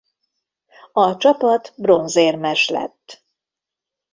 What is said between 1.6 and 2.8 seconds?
bronzérmes